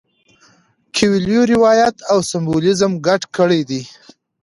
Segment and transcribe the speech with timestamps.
[0.95, 3.81] کویلیو روایت او سمبولیزم ګډ کړي دي.